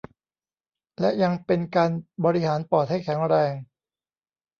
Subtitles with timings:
[0.99, 1.89] และยังเป็นการ
[2.25, 3.51] บริหารปอดให้แข็งแรง